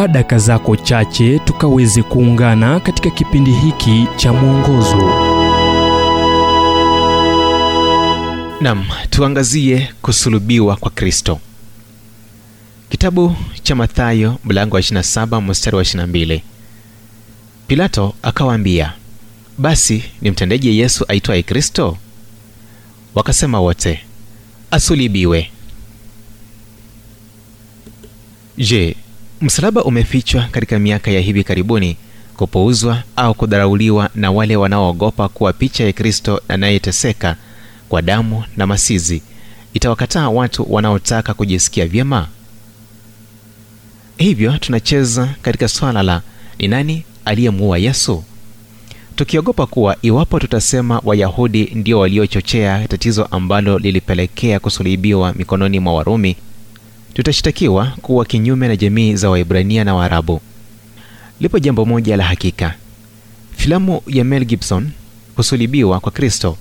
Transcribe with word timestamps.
chukua 0.00 0.08
daka 0.12 0.38
zako 0.38 0.76
chache 0.76 1.38
tukaweze 1.38 2.02
kuungana 2.02 2.80
katika 2.80 3.10
kipindi 3.10 3.52
hiki 3.52 4.06
cha 4.16 4.32
mwongozo. 4.32 4.96
Nam 8.60 8.84
tuangazie 9.10 9.92
kusulubiwa 10.02 10.76
kwa 10.76 10.90
kristo. 10.90 11.40
Kitabu 12.88 13.36
cha 13.62 13.74
mathayo 13.74 14.38
mlango 14.44 14.76
wa 14.76 14.82
27 14.82 15.40
mstari 15.40 15.76
wa 15.76 15.82
22 15.82 16.40
pilato 17.66 18.14
akawaambia 18.22 18.92
basi 19.58 20.04
nimtendeje 20.22 20.76
yesu 20.76 21.04
aitwaye 21.08 21.42
kristo? 21.42 21.96
Wakasema 23.14 23.60
wote 23.60 24.00
asulibiwe 24.70 25.50
je 28.58 28.96
msalaba 29.40 29.84
umefichwa 29.84 30.42
katika 30.50 30.78
miaka 30.78 31.10
ya 31.10 31.20
hivi 31.20 31.44
karibuni 31.44 31.96
kupuuzwa 32.36 33.02
au 33.16 33.34
kudharauliwa 33.34 34.10
na 34.14 34.30
wale 34.30 34.56
wanaoogopa 34.56 35.28
kuwa 35.28 35.52
picha 35.52 35.84
ya 35.84 35.92
kristo 35.92 36.40
anayeteseka 36.48 37.36
kwa 37.88 38.02
damu 38.02 38.44
na 38.56 38.66
masizi 38.66 39.22
itawakataa 39.74 40.28
watu 40.28 40.66
wanaotaka 40.72 41.34
kujisikia 41.34 41.86
vyema? 41.86 42.28
Hivyo 44.16 44.58
tunacheza 44.58 45.28
katika 45.42 45.68
swala 45.68 46.02
la 46.02 46.22
ni 46.58 46.68
nani 46.68 47.04
aliyemuua 47.24 47.78
yesu? 47.78 48.24
Tukiogopa 49.16 49.66
kuwa 49.66 49.96
iwapo 50.02 50.38
tutasema 50.38 51.00
wayahudi 51.04 51.72
ndio 51.74 51.98
waliochochea 51.98 52.88
tatizo 52.88 53.24
ambalo 53.24 53.78
lilipelekea 53.78 54.60
kusulibiwa 54.60 55.32
mikononi 55.32 55.80
mwa 55.80 55.94
warumi 55.94 56.36
tutashitakiwa 57.14 57.86
kuwa 58.02 58.24
kinyume 58.24 58.68
na 58.68 58.76
jamii 58.76 59.14
za 59.14 59.30
waibrania 59.30 59.84
na 59.84 59.94
waarabu. 59.94 60.40
Lipo 61.40 61.58
jambo 61.58 61.84
moja 61.84 62.16
la 62.16 62.24
hakika. 62.24 62.74
Filamu 63.56 64.00
ya 64.06 64.24
mel 64.24 64.44
gibson 64.44 64.90
kusulibiwa 65.36 66.00
kwa 66.00 66.12
kristo. 66.12 66.56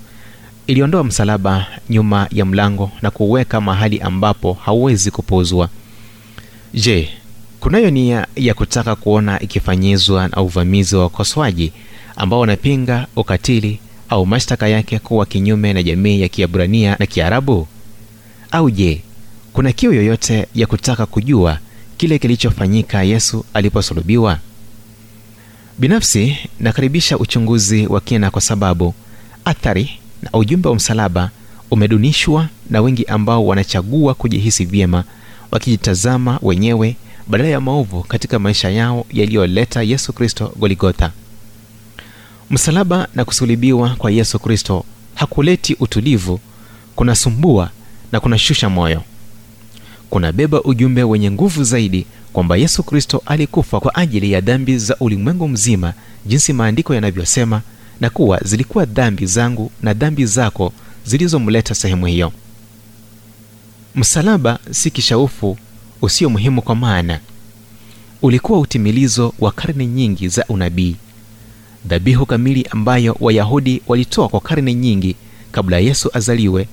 Iliondoa 0.67 1.03
msalaba 1.03 1.67
nyuma 1.89 2.27
ya 2.31 2.45
mlango 2.45 2.91
na 3.01 3.11
kuweka 3.11 3.61
mahali 3.61 3.99
ambapo 3.99 4.53
hauwezi 4.53 5.11
kupuuzwa 5.11 5.69
je 6.73 7.09
kunayo 7.59 7.89
nia 7.89 8.27
ya 8.35 8.53
kutaka 8.53 8.95
kuona 8.95 9.39
ikifanyizwa 9.39 10.27
na 10.27 10.37
uvamizi 10.41 10.95
wa 10.95 11.03
wakosoaji 11.03 11.71
ambao 12.15 12.39
wanapinga 12.39 13.07
ukatili 13.15 13.79
au 14.09 14.25
mashtaka 14.25 14.67
yake 14.67 14.99
kuwa 14.99 15.25
kinyume 15.25 15.73
na 15.73 15.83
jamii 15.83 16.21
ya 16.21 16.27
kiabrania 16.27 16.95
na 16.99 17.05
kiarabu? 17.05 17.67
Au 18.51 18.71
je 18.71 19.01
kuna 19.53 19.71
kiu 19.71 19.93
yoyote 19.93 20.47
ya 20.55 20.67
kutaka 20.67 21.05
kujua 21.05 21.59
kile 21.97 22.19
kilichofanyika 22.19 23.03
yesu 23.03 23.45
aliposulubiwa? 23.53 24.39
Binafsi 25.77 26.37
nakaribisha 26.59 27.17
uchunguzi 27.17 27.87
wa 27.87 28.01
kina 28.01 28.31
kwa 28.31 28.41
sababu 28.41 28.93
athari 29.45 29.89
na 30.21 30.29
ujumbe 30.33 30.69
wa 30.69 30.75
msalaba 30.75 31.29
umedunishwa 31.71 32.47
na 32.69 32.81
wengi 32.81 33.03
ambao 33.05 33.45
wanachagua 33.45 34.13
kujihisi 34.13 34.65
vyema 34.65 35.03
wakijitazama 35.51 36.39
wenyewe 36.41 36.95
badala 37.27 37.49
ya 37.49 37.61
maovu 37.61 38.03
katika 38.03 38.39
maisha 38.39 38.69
yao 38.69 39.05
yaliyoleta 39.13 39.81
yesu 39.83 40.13
kristo 40.13 40.53
goligotha 40.59 41.11
msalaba 42.49 43.07
na 43.15 43.25
kusulibiwa 43.25 43.89
kwa 43.95 44.11
yesu 44.11 44.39
kristo 44.39 44.85
hakuleti 45.15 45.75
utulivu 45.79 46.39
kunasumbua 46.95 47.69
na 48.11 48.19
kunashusha 48.19 48.69
moyo 48.69 49.03
kunabeba 50.09 50.61
ujumbe 50.63 51.03
wenye 51.03 51.31
nguvu 51.31 51.63
zaidi 51.63 52.05
kwamba 52.33 52.57
yesu 52.57 52.83
kristo 52.83 53.21
alikufa 53.25 53.79
kwa 53.79 53.95
ajili 53.95 54.31
ya 54.31 54.41
dhambi 54.41 54.77
za 54.77 54.95
ulimwengu 54.99 55.47
mzima 55.47 55.93
jinsi 56.25 56.53
maandiko 56.53 56.95
yanavyosema 56.95 57.61
na 58.01 58.09
kuwa 58.09 58.39
zilikuwa 58.43 58.85
dhambi 58.85 59.25
zangu 59.25 59.71
na 59.81 59.93
dhambi 59.93 60.25
zako 60.25 60.73
zilizomleta 61.05 61.75
sehemu 61.75 62.05
hiyo. 62.05 62.31
Msalaba 63.95 64.59
si 64.71 64.91
kishaufu 64.91 65.57
usio 66.01 66.29
muhimu 66.29 66.61
kwa 66.61 66.75
maana. 66.75 67.19
Ulikuwa 68.21 68.59
utimilizo 68.59 69.33
wa 69.39 69.51
karne 69.51 69.85
nyingi 69.87 70.27
za 70.27 70.45
unabii. 70.49 70.95
Dhabihu 71.85 72.25
kamili 72.25 72.67
ambayo 72.71 73.17
wayahudi 73.19 73.81
walitoa 73.87 74.29
kwa 74.29 74.39
karne 74.41 74.73
nyingi 74.73 75.15
kabla 75.51 75.79
yesu 75.79 76.09
azaliwe 76.13 76.67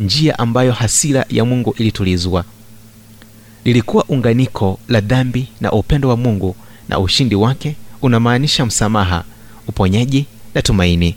njia 0.00 0.38
ambayo 0.38 0.72
hasira 0.72 1.24
ya 1.28 1.44
mungu 1.44 1.74
ilitulizwa 1.78 2.44
lilikuwa 3.68 4.04
unganiko 4.04 4.78
la 4.88 5.00
dhambi 5.00 5.48
na 5.60 5.72
upendo 5.72 6.08
wa 6.08 6.16
mungu 6.16 6.56
na 6.88 6.98
ushindi 6.98 7.34
wake 7.34 7.76
unamaanisha 8.02 8.66
msamaha 8.66 9.24
uponyaji 9.68 10.26
na 10.54 10.62
tumaini. 10.62 11.14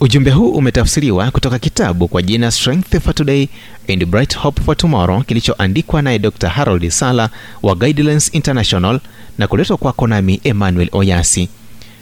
Ujumbe 0.00 0.30
huu 0.30 0.50
umetafsiriwa 0.50 1.30
kutoka 1.30 1.58
kitabu 1.58 2.08
kwa 2.08 2.22
jina 2.22 2.50
strength 2.50 2.98
for 3.00 3.14
today 3.14 3.48
and 3.88 4.06
bright 4.06 4.36
hope 4.36 4.62
for 4.62 4.76
tomorrow 4.76 5.22
kilichoandikwa 5.22 6.02
naye 6.02 6.18
dr 6.18 6.48
harold 6.48 6.88
sala 6.90 7.30
wa 7.62 7.74
guidelines 7.74 8.34
international 8.34 9.00
na 9.38 9.46
kuletwa 9.46 9.76
kwako 9.76 10.06
nami 10.06 10.40
emmanuel 10.44 10.88
oyasi. 10.92 11.48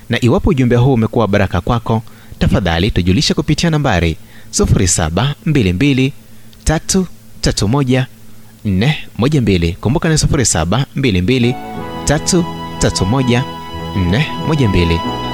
Na 0.09 0.25
iwapo 0.25 0.51
ujumbe 0.51 0.77
huu 0.77 0.93
umekuwa 0.95 1.29
baraka 1.29 1.61
kwako 1.61 2.03
tafadhali 2.39 2.91
tujulishe 2.91 3.35
kupitia 3.35 3.71
nambari 3.71 4.17
722 8.67 9.75
kumbuka 9.81 10.09
ni 10.09 10.15
722 10.15 11.55
331 12.07 13.43
412 13.97 15.26